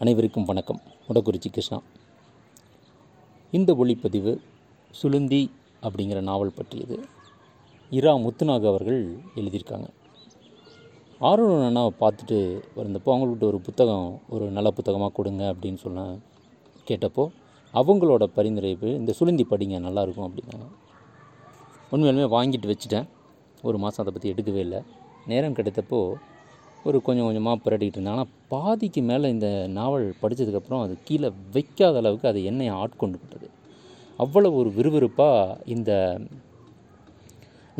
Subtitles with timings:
[0.00, 0.80] அனைவருக்கும் வணக்கம்.
[1.08, 1.82] முடக்குறிச்சி கிருஷ்ணா.
[3.50, 4.38] இந்த ஒளிப்பதிவு
[5.02, 5.50] சுளுந்தி
[5.82, 7.00] அப்படிங்கிற நாவல் பற்றியது.
[7.90, 9.88] இரா முத்துநாக் அவர்கள் எழுதியிருக்காங்க.
[11.18, 12.38] ஆர்வம் அண்ணாவை பார்த்துட்டு
[12.76, 16.16] வந்தப்போ அவங்கள்ட்ட ஒரு புத்தகம் ஒரு நல்ல புத்தகமாக கொடுங்க அப்படின்னு சொன்ன
[16.86, 17.28] கேட்டப்போ
[17.74, 20.68] அவங்களோட பரிந்துரை இந்த சுளுந்தி படிங்க நல்லாயிருக்கும் அப்படின்னாங்க.
[21.90, 23.08] உண்மையிலுமே வாங்கிட்டு வச்சுட்டேன்.
[23.62, 24.82] ஒரு மாதம் அதை பற்றி எடுக்கவே இல்லை.
[25.26, 26.14] நேரம் கிடைத்தப்போ
[26.86, 28.16] ஒரு கொஞ்சம் கொஞ்சமாக புரட்டிகிட்டு இருந்தேன்.
[28.16, 33.48] ஆனால் பாதிக்கு மேலே இந்த நாவல் படித்ததுக்கப்புறம் அது கீழே வைக்காத அளவுக்கு அது என்னை ஆட்கொண்டுக்கிட்டது
[34.24, 35.92] அவ்வளோ ஒரு விறுவிறுப்பாக இந்த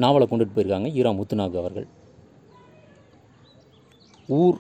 [0.05, 1.89] நாவலை கொண்டுட்டு போயிருக்காங்க ஈரா முத்துநாக் அவர்கள்.
[4.39, 4.59] ஊர்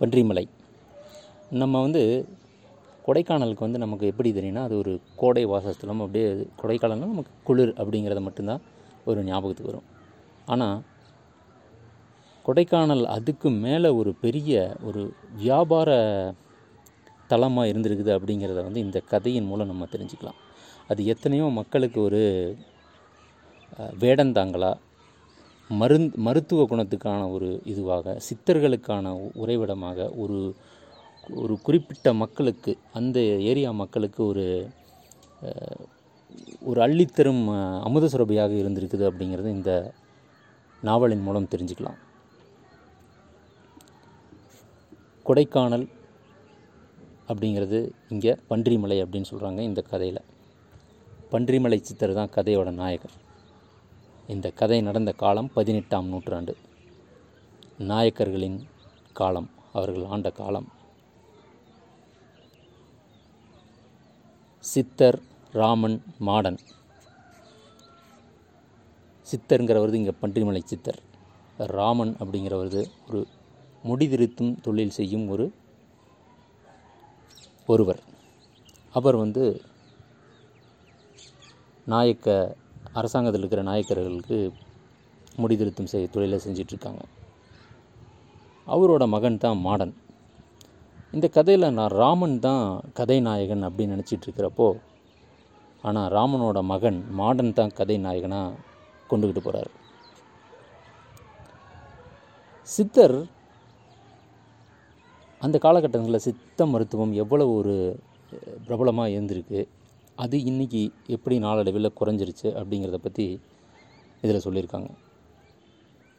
[0.00, 0.44] பன்றிமலை.
[1.62, 2.02] நம்ம வந்து
[3.06, 6.28] கொடைக்கானலுக்கு வந்து நமக்கு எப்படி தெரியும்னா அது ஒரு கோடை வாசஸ்தலம் அப்படியே
[6.60, 8.62] கொடைக்கானல்னா நமக்கு குளிர் அப்படிங்கிறத மட்டும்தான்
[9.10, 9.88] ஒரு ஞாபகத்துக்கு வரும்.
[10.54, 10.76] ஆனால்
[12.46, 14.52] கொடைக்கானல் அதுக்கு மேலே ஒரு பெரிய
[14.88, 15.02] ஒரு
[15.42, 15.90] வியாபார
[17.30, 20.38] தளமாக இருந்திருக்குது அப்படிங்கிறத வந்து இந்த கதையின் மூலம் நம்ம தெரிஞ்சுக்கலாம்.
[20.90, 22.22] அது எத்தனையோ மக்களுக்கு ஒரு
[24.02, 24.72] வேடந்தாங்களா
[25.70, 29.12] மருந் மருத்துவ குணத்துக்கான ஒரு இதுவாக சித்தர்களுக்கான
[29.42, 30.38] உறைவிடமாக ஒரு
[31.40, 33.18] ஒரு குறிப்பிட்ட மக்களுக்கு அந்த
[33.50, 34.46] ஏரியா மக்களுக்கு ஒரு
[36.70, 37.42] ஒரு அள்ளித்தரும்
[37.86, 39.72] அமுத சுரபியாக இருந்திருக்குது அப்படிங்கிறது இந்த
[40.82, 41.98] நாவலின் மூலம் தெரிஞ்சுக்கலாம்.
[45.26, 45.84] கொடைக்கானல்
[47.30, 47.78] அப்படிங்கிறது
[48.12, 50.20] இங்கே பன்றிமலை அப்படின்னு சொல்கிறாங்க இந்த கதையில்.
[51.32, 53.14] பன்றிமலை சித்தர் தான் கதையோட நாயகர்.
[54.34, 56.54] இந்த கதை நடந்த காலம் பதினெட்டாம் நூற்றாண்டு.
[57.90, 58.58] நாயக்கர்களின்
[59.20, 60.68] காலம் அவர்கள் ஆண்ட காலம்.
[64.72, 65.18] சித்தர்
[65.52, 65.96] ராமன்
[66.28, 66.58] மாடன்.
[69.30, 71.00] சித்தருங்கிறவரது இங்கே பன்றிமலை சித்தர்.
[71.76, 73.22] ராமன் அப்படிங்கிறவரது ஒரு
[73.88, 75.46] முடிதிருத்தும் தொழில் செய்யும் ஒரு
[77.72, 78.00] ஒருவர்.
[78.94, 79.44] அவர் வந்து
[81.86, 82.28] நாயக்க
[82.98, 84.38] அரசாங்கத்தில் இருக்கிற நாயக்கர்களுக்கு
[85.42, 87.02] முடிதிருத்தம் செய்ய தொழிலை செஞ்சிட்ருக்காங்க.
[88.66, 89.94] அவரோட மகன் தான் மாடன்.
[91.16, 92.66] இந்த கதையில் நான் ராமன் தான்
[92.98, 94.68] கதை நாயகன் அப்படின்னு நினச்சிட்டு இருக்கிறப்போ
[95.84, 98.58] ஆனால் ராமனோட மகன் மாடன் தான் கதை நாயகனாக
[99.10, 99.70] கொண்டுக்கிட்டு போகிறார்
[102.68, 103.16] சித்தர்
[105.44, 107.74] அந்த காலகட்டங்களில் சித்த மருத்துவம் எவ்வளவு ஒரு
[108.66, 109.60] பிரபலமாக இருந்திருக்கு
[110.24, 110.82] அது இன்றைக்கி
[111.14, 113.26] எப்படி நாளடைவில் குறைஞ்சிருச்சு அப்படிங்கிறத பற்றி
[114.24, 114.90] இதில் சொல்லியிருக்காங்க.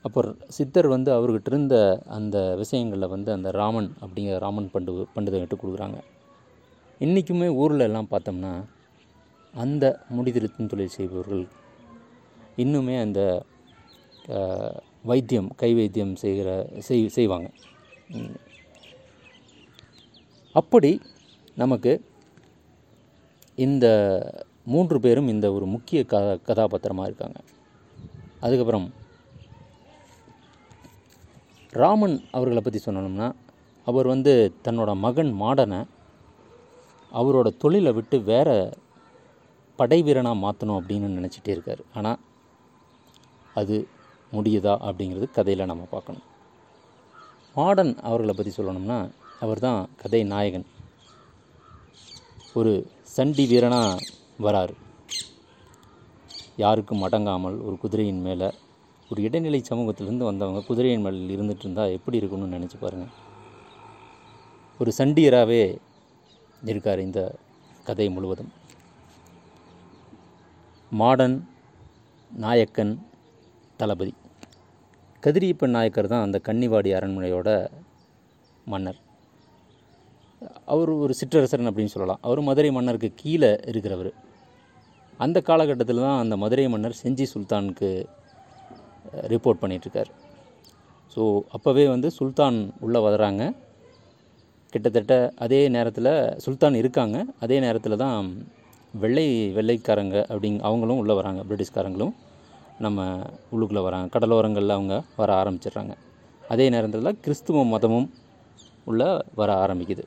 [0.06, 0.22] அப்போ
[0.56, 1.75] சித்தர் வந்து அவர்கிட்ட இருந்த
[2.17, 6.00] அந்த விஷயங்களில் வந்து அந்த ராமன் அப்படிங்கிற ராமன் பண்டு பண்டிதங்கிட்ட கொடுக்குறாங்க.
[7.05, 8.53] இன்றைக்குமே ஊரில் எல்லாம் பார்த்தோம்னா
[9.53, 9.85] அந்த
[10.16, 11.44] முடிதிருத்தும் தொழில் செய்பவர்கள்
[12.63, 13.22] இன்னுமே அந்த
[15.11, 16.50] வைத்தியம் கை வைத்தியம் செய்கிற
[16.88, 17.47] செய் செய்வாங்க.
[20.59, 20.91] அப்படி
[21.62, 21.91] நமக்கு
[23.66, 23.86] இந்த
[24.74, 27.40] மூன்று பேரும் இந்த ஒரு முக்கிய க கதாபாத்திரமாக இருக்காங்க.
[28.46, 28.88] அதுக்கப்புறம்
[31.81, 33.28] ராமன் அவர்களை பற்றி சொன்னோம்னா
[33.88, 34.34] அவர் வந்து
[34.66, 35.81] தன்னோட மகன் மாடனை
[37.12, 38.50] அவரோட தொழிலை விட்டு வேற
[39.80, 41.81] படை வீரனாக மாற்றணும் அப்படின்னு நினச்சிட்டே இருக்கார்.
[41.97, 42.22] ஆனால்
[43.62, 43.75] அது
[44.35, 46.28] முடியுதா அப்படிங்கிறது கதையில் நம்ம பார்க்கணும்.
[47.58, 49.00] மாடன் அவர்களை பற்றி சொல்லணும்னா
[49.44, 50.66] அவர் தான் கதை நாயகன்
[52.59, 52.72] ஒரு
[53.16, 54.04] சண்டி வீரனாக
[54.46, 54.74] வரார்.
[56.64, 58.50] யாருக்கும் அடங்காமல் ஒரு குதிரையின் மேலே
[59.12, 63.14] ஒரு இடைநிலை சமூகத்திலேருந்து வந்தவங்க குதிரையின் மேலே இருந்துட்டு இருந்தால் எப்படி இருக்கும்னு நினச்சி பாருங்கள்
[64.80, 65.64] ஒரு சண்டியராகவே
[66.72, 67.22] இருக்கார் இந்த
[67.88, 68.52] கதை முழுவதும்.
[70.92, 71.38] மாடன்
[72.32, 72.94] நாயக்கன்
[73.82, 74.14] தளபதி.
[75.24, 77.50] கதிரியப்பன் நாயக்கர் தான் அந்த கன்னிவாடி அரண்மனையோட
[78.68, 79.00] மன்னர்.
[80.74, 82.22] அவர் ஒரு சிற்றரசரன் அப்படின்னு சொல்லலாம்.
[82.28, 84.12] அவர் மதுரை மன்னருக்கு கீழே இருக்கிறவர்.
[85.20, 87.90] அந்த காலகட்டத்தில் தான் அந்த மதுரை மன்னர் செஞ்சி சுல்தானுக்கு
[89.34, 90.12] ரிப்போர்ட் பண்ணிகிட்ருக்கார்
[91.16, 91.24] ஸோ
[91.56, 93.44] அப்போவே வந்து சுல்தான் உள்ளே வர்றாங்க.
[94.73, 95.16] கிட்டத்தட்ட
[95.46, 96.12] அதே நேரத்தில்
[96.46, 97.17] சுல்தான் இருக்காங்க.
[97.40, 98.17] அதே நேரத்தில் தான்
[98.94, 99.28] வெள்ளை
[99.58, 101.41] வெள்ளைக்காரங்க அப்படிங் அவங்களும் உள்ளே வராங்க.
[101.50, 102.14] பிரிட்டிஷ்காரங்களும்
[102.85, 103.06] நம்ம
[103.53, 104.08] உள்ளுக்குள்ளே வராங்க.
[104.16, 105.94] கடலோரங்களில் அவங்க வர ஆரம்பிச்சிடுறாங்க.
[106.53, 108.09] அதே நேரத்தில் கிறிஸ்துவ மதமும்
[108.91, 109.03] உள்ள
[109.41, 110.03] வர ஆரம்பிக்குது.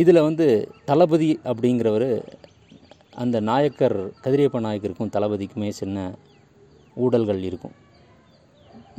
[0.00, 0.46] இதில் வந்து
[0.88, 2.08] தளபதி அப்படிங்கிறவர்
[3.22, 5.96] அந்த நாயக்கர் கதிரியப்ப நாயக்கருக்கும் தளபதிக்குமே சின்ன
[7.04, 7.74] ஊடல்கள் இருக்கும்.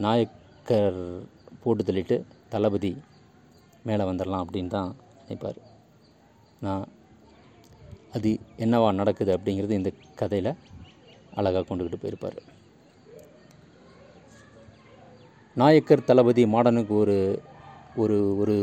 [0.06, 1.00] நாயக்கர்
[1.63, 2.18] போட்டு தள்ளிட்டு
[2.54, 2.92] தளபதி
[3.88, 4.92] மேலே வந்துடலாம் அப்படின்னு தான்
[5.22, 5.60] நினைப்பார்.
[6.66, 6.86] நான்
[8.18, 8.31] அது
[8.66, 9.92] என்னவா நடக்குது அப்படிங்கிறது இந்த
[10.22, 10.51] கதையில்
[11.40, 12.38] அழகாக கொண்டுக்கிட்டு போயிருப்பார்.
[15.56, 17.18] நாயக்கர் தளபதி மாடனுக்கு ஒரு
[18.04, 18.56] ஒரு ஒரு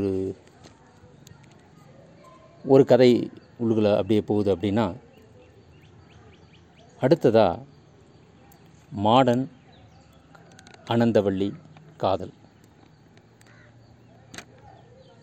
[2.64, 3.08] ஒரு கதை
[3.60, 4.84] உள்ளுக்குள்ள அப்படியே போகுது அப்படின்னா
[7.02, 7.62] அடுத்ததாக
[8.92, 9.44] மாடன்
[10.94, 11.48] அனந்தவள்ளி
[12.02, 12.32] காதல்.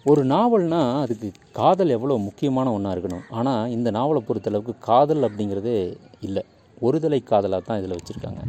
[0.05, 1.29] ஒரு நாவல்னால் அதுக்கு
[1.59, 3.25] காதல் எவ்வளோ முக்கியமான ஒன்றா இருக்கணும்.
[3.29, 5.97] ஆனால் இந்த நாவலை பொறுத்தளவுக்கு காதல் அப்படிங்கிறதே
[6.27, 6.43] இல்லை.
[6.81, 8.41] ஒருதலை காதலாக தான் இதில் வச்சுருக்காங்க.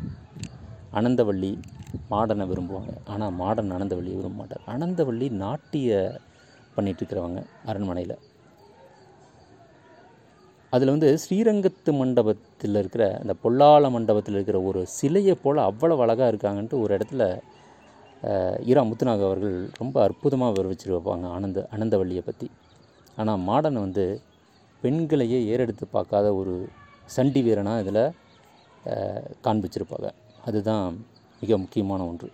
[1.01, 1.53] அனந்தவள்ளி
[2.11, 2.95] மாடனை விரும்புவாங்க.
[3.13, 4.67] ஆனால் மாடன் அனந்தவள்ளியை விரும்ப மாட்டார்.
[4.75, 6.21] அனந்தவள்ளி நாட்டிய
[6.77, 8.17] பண்ணிகிட்ருக்கிறவங்க அரண்மனையில்.
[10.73, 16.81] அதில் வந்து ஸ்ரீரங்கத்து மண்டபத்தில் இருக்கிற அந்த பொல்லால மண்டபத்தில் இருக்கிற ஒரு சிலையை போல் அவ்வளோ அழகாக இருக்காங்கன்ட்டு
[16.85, 17.23] ஒரு இடத்துல
[18.71, 22.49] ஈரா முத்துநாக அவர்கள் ரொம்ப அற்புதமாக விவரிச்சு வைப்பாங்க ஆனந்த அனந்தவள்ளியை பற்றி
[23.19, 24.05] ஆனால் மாடன் வந்து
[24.83, 26.55] பெண்களையே ஏறெடுத்து பார்க்காத ஒரு
[27.15, 28.05] சண்டி வீரனாக இதில்
[29.47, 30.09] காண்பிச்சிருப்பாங்க.
[30.49, 30.87] அதுதான்
[31.43, 32.29] மிக முக்கியமான ஒன்று.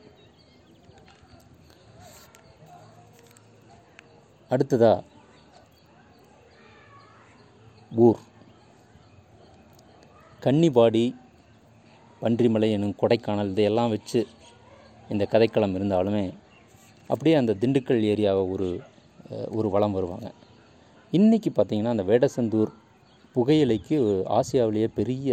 [4.51, 5.03] அடுத்ததாக
[8.03, 8.21] ஊர்.
[10.45, 11.03] கன்னிபாடி
[12.23, 14.21] பன்றிமலை எனும் கொடைக்கானல் இதையெல்லாம் வச்சு
[15.13, 16.25] இந்த கதைக்களம் இருந்தாலுமே
[17.11, 18.69] அப்படியே அந்த திண்டுக்கல் ஏரியாவை ஒரு
[19.59, 20.29] ஒரு வளம் வருவாங்க.
[21.19, 22.73] இன்றைக்கி பார்த்திங்கன்னா அந்த வேடசந்தூர்
[23.37, 23.99] புகையிலைக்கு
[24.39, 25.31] ஆசியாவிலேயே பெரிய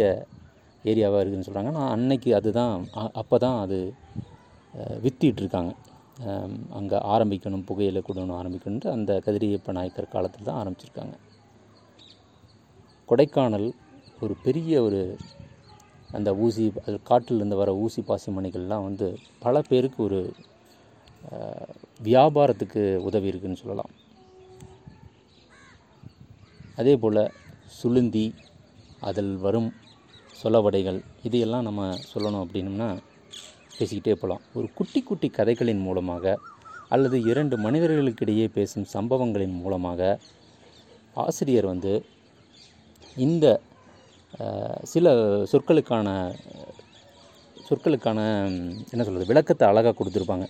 [0.92, 2.74] ஏரியாவாக இருக்குதுன்னு சொல்கிறாங்க நான் அன்னைக்கு அதுதான்
[3.22, 3.80] அப்போ தான் அது
[5.04, 5.72] வித்திட்டுருக்காங்க.
[6.78, 11.14] அங்கே ஆரம்பிக்கணும் புகையிலை கொடுன்னு ஆரம்பிக்கணுன்ட்டு அந்த கதிரியப்ப நாயக்கர் காலத்தில் தான் ஆரம்பிச்சிருக்காங்க.
[13.08, 13.68] கொடைக்கானல்
[14.20, 15.00] ஒரு பெரிய ஒரு
[16.10, 19.06] அந்த ஊசி அது காட்டிலிருந்து வர ஊசி பாசி மணிகள்லாம் வந்து
[19.38, 20.20] பல பேருக்கு ஒரு
[22.02, 23.92] வியாபாரத்துக்கு உதவி இருக்குன்னு சொல்லலாம்.
[26.80, 27.22] அதே போல்
[27.78, 28.26] சுளுந்தி
[29.00, 29.70] அதில் வரும்
[30.42, 31.82] சொலவடைகள் இதையெல்லாம் நம்ம
[32.12, 32.88] சொல்லணும் அப்படின்னம்னா
[33.78, 36.34] பேசிக்கிட்டே போகலாம் ஒரு குட்டி குட்டி கதைகளின் மூலமாக
[36.88, 40.18] அல்லது இரண்டு மனிதர்களுக்கிடையே பேசும் சம்பவங்களின் மூலமாக
[41.16, 41.92] ஆசிரியர் வந்து
[43.16, 43.60] இந்த
[44.82, 46.34] சில சொற்களுக்கான
[47.68, 50.46] சொற்களுக்கான என்ன சொல்கிறது விளக்கத்தை அழகாக கொடுத்துருப்பாங்க.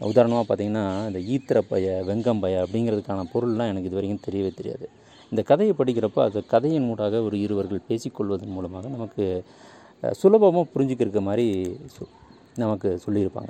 [0.00, 4.88] உதாரணமாக பார்த்தீங்கன்னா இந்த ஈத்திரப்பய வெங்கம்பய அப்படிங்கிறதுக்கான பொருள்லாம் எனக்கு இது வரைக்கும் தெரியவே தெரியாது.
[5.30, 9.44] இந்த கதையை படிக்கிறப்ப அது கதையின் மூடாக ஒரு இருவர்கள் பேசிக்கொள்வதன் மூலமாக நமக்கு
[10.10, 12.08] சுலபமாக புரிஞ்சுக்கிற மாதிரி சொ-
[12.56, 13.48] நமக்கு சொல்லியிருப்பாங்க.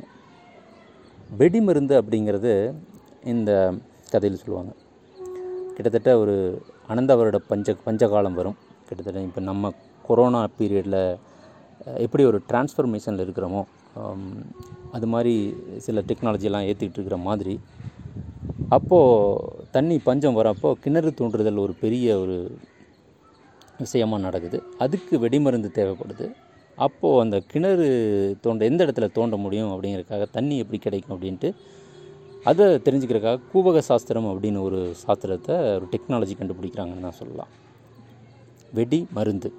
[1.38, 2.74] வெடிமருந்து அப்படிங்கிறது
[3.24, 3.74] இந்த
[4.10, 4.72] கதையில் சொல்லுவாங்க.
[5.74, 8.56] கிட்டத்தட்ட ஒரு அனந்த வருட பஞ்ச பஞ்சகாலம் வரும்.
[8.86, 9.72] கிட்டத்தட்ட இப்போ நம்ம
[10.08, 11.02] கொரோனா பீரியடில்
[12.04, 13.62] எப்படி ஒரு டிரான்ஸ்ஃபர்மேஷனில் இருக்கிறோமோ
[14.96, 15.34] அது மாதிரி
[15.86, 17.54] சில டெக்னாலஜிலாம் ஏற்றிக்கிட்டு இருக்கிற மாதிரி
[18.76, 22.36] அப்போது தண்ணி பஞ்சம் வரப்போ கிணறு தோன்றுதல் ஒரு பெரிய ஒரு
[23.82, 24.58] விஷயமாக நடக்குது.
[24.84, 26.26] அதுக்கு வெடிமருந்து தேவைப்படுது.
[26.86, 27.86] அப்போது அந்த கிணறு
[28.44, 31.48] தோண்ட எந்த இடத்துல தோண்ட முடியும் அப்படிங்கிறதுக்காக தண்ணி எப்படி கிடைக்கும் அப்படின்ட்டு
[32.48, 37.50] அதை தெரிஞ்சுக்கிறக்காக கூவக சாஸ்திரம் அப்படின்னு ஒரு சாஸ்திரத்தை ஒரு டெக்னாலஜி கண்டுபிடிக்கிறாங்கன்னு தான் சொல்லலாம்.
[38.78, 39.50] வெடி மருந்து.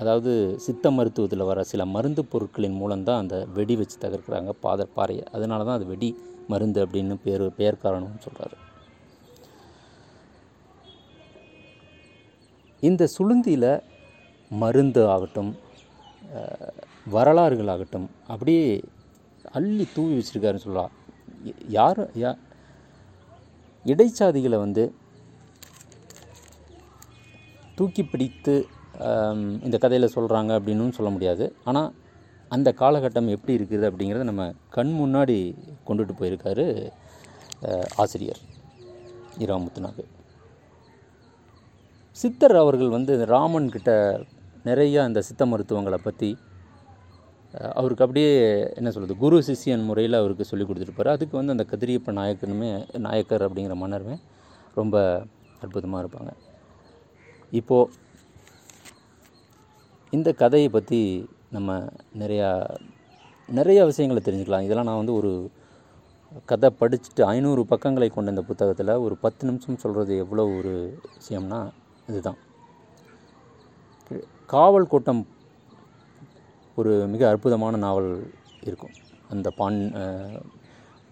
[0.00, 0.32] அதாவது
[0.64, 5.24] சித்த மருத்துவத்தில் வர சில மருந்து பொருட்களின் மூலம்தான் அந்த வெடி வச்சு தகர்க்கிறாங்க பாத பாறையை.
[5.36, 6.10] அதனால தான் அது வெடி
[6.52, 8.58] மருந்து அப்படின்னு பேர் பெயர் காரணம்னு சொல்கிறாரு
[12.82, 13.70] இந்த சுளுந்தியில்
[14.50, 15.50] மருந்து ஆகட்டும்
[17.16, 18.62] வரலாறுகள் ஆகட்டும் அப்படியே
[19.58, 20.94] அள்ளி தூவி வச்சிருக்காருன்னு சொல்லலாம்.
[21.76, 22.02] யார்?
[22.22, 22.32] யா
[23.84, 24.84] இடைச்சாதிகளை வந்து
[27.78, 28.54] தூக்கி பிடித்து
[29.66, 31.44] இந்த கதையில் சொல்கிறாங்க அப்படின்னு சொல்ல முடியாது.
[31.70, 31.90] ஆனால்
[32.50, 34.44] அந்த காலகட்டம் எப்படி இருக்குது அப்படிங்கிறத நம்ம
[34.76, 35.36] கண் முன்னாடி
[35.88, 36.66] கொண்டுட்டு போயிருக்காரு
[38.02, 38.40] ஆசிரியர்
[39.46, 40.04] இராமுத்துனாக்கு
[42.20, 43.90] சித்தர் அவர்கள் வந்து ராமன் கிட்ட
[44.68, 46.30] நிறைய அந்த சித்த மருத்துவங்களை பற்றி
[47.78, 48.32] அவருக்கு அப்படியே
[48.78, 52.70] என்ன சொல்கிறது குரு சிஷ்யன் முறையில் அவருக்கு சொல்லி கொடுத்துருப்பாரு அதுக்கு வந்து அந்த கதிரியப்ப நாயக்கனுமே
[53.06, 54.16] நாயக்கர் அப்படிங்கிற மன்னருமே
[54.74, 54.96] ரொம்ப
[55.62, 56.32] அற்புதமாக இருப்பாங்க.
[57.60, 57.90] இப்போது
[60.10, 61.00] இந்த கதையை பற்றி
[61.56, 61.78] நம்ம
[62.22, 62.50] நிறையா
[63.48, 64.66] நிறைய விஷயங்களை தெரிஞ்சுக்கலாம்.
[64.66, 65.32] இதெல்லாம் நான் வந்து ஒரு
[66.50, 70.74] கதை படிச்சுட்டு ஐநூறு பக்கங்களை கொண்ட இந்த புத்தகத்தில் ஒரு பத்து நிமிஷம் சொல்கிறது எவ்வளோ ஒரு
[71.18, 71.60] விஷயம்னா
[72.10, 72.38] இதுதான்.
[74.46, 75.22] காவல் கூட்டம்
[76.80, 78.10] ஒரு மிக அற்புதமான நாவல்
[78.66, 78.94] இருக்கும்.
[79.32, 79.78] அந்த பாண்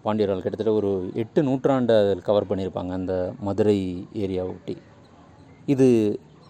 [0.05, 0.91] பாண்டியர்கள் கிட்டத்தட்ட ஒரு
[1.23, 3.15] எட்டு நூற்றாண்டை அதில் கவர் பண்ணியிருப்பாங்க அந்த
[3.47, 3.79] மதுரை
[4.25, 4.75] ஏரியாவை ஒட்டி.
[5.75, 5.87] இது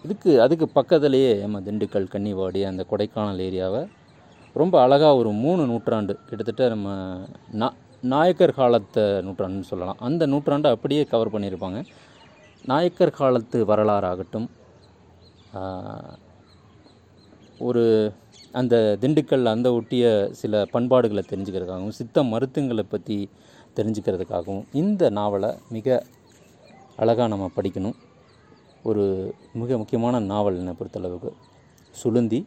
[0.05, 3.81] இதுக்கு அதுக்கு பக்கத்துலேயே நம்ம திண்டுக்கல் கன்னிவாடி அந்த கொடைக்கானல் ஏரியாவை
[4.55, 6.89] ரொம்ப அழகாக ஒரு மூணு நூற்றாண்டு கிட்டத்தட்ட நம்ம
[7.61, 7.67] நா
[8.13, 9.99] நாயக்கர் காலத்தை நூற்றாண்டுன்னு சொல்லலாம்.
[10.07, 11.79] அந்த நூற்றாண்டை அப்படியே கவர் பண்ணியிருப்பாங்க.
[12.71, 14.47] நாயக்கர் காலத்து வரலாறாகட்டும்
[17.67, 17.83] ஒரு
[18.51, 23.29] அந்த திண்டுக்கல் அந்த ஒட்டிய சில பண்பாடுகளை தெரிஞ்சுக்கிறதுக்காகவும் சித்த மருத்துவங்களை பற்றி
[23.75, 26.05] தெரிஞ்சுக்கிறதுக்காகவும் இந்த நாவலை மிக
[26.95, 27.95] அழகாக நம்ம படிக்கணும்.
[28.83, 31.31] ஒரு மிக முக்கியமான நாவல் என்னை பொறுத்தளவுக்கு.
[32.03, 32.45] சுளுந்தி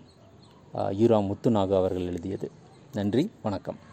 [0.75, 2.51] ஈரா முத்துநாகு அவர்கள் எழுதியது.
[2.93, 3.90] நன்றி வணக்கம்.